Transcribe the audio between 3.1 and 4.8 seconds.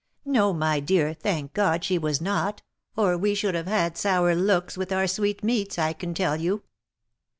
we should have had sour looks